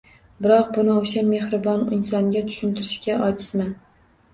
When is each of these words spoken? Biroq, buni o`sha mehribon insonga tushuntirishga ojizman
Biroq, 0.45 0.71
buni 0.77 0.95
o`sha 1.01 1.23
mehribon 1.29 1.85
insonga 2.01 2.45
tushuntirishga 2.51 3.23
ojizman 3.33 3.75